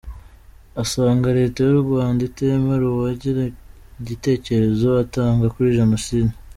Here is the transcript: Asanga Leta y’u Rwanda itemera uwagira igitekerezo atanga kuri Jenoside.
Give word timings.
Asanga 0.83 1.27
Leta 1.37 1.59
y’u 1.69 1.81
Rwanda 1.85 2.21
itemera 2.29 2.83
uwagira 2.87 3.41
igitekerezo 4.01 4.87
atanga 5.03 5.45
kuri 5.53 5.77
Jenoside. 5.79 6.31